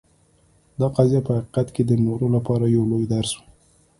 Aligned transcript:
دا 0.79 0.87
قضیه 0.95 1.19
په 1.27 1.31
حقیقت 1.37 1.67
کې 1.75 1.83
د 1.85 1.91
نورو 2.05 2.27
لپاره 2.35 2.65
یو 2.75 2.83
لوی 2.91 3.05
درس 3.13 3.31
و. 3.35 3.39